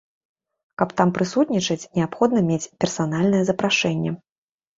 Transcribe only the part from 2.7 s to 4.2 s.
персанальнае запрашэнне.